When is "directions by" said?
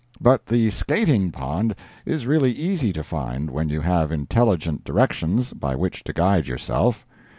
4.83-5.75